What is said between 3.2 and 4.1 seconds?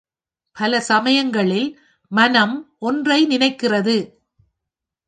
நினைக்கிறது.